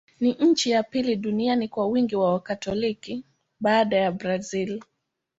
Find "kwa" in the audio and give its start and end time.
1.67-1.87